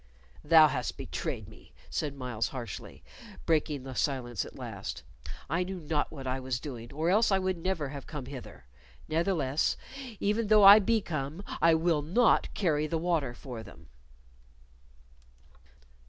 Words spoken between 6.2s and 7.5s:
I was doing, or else I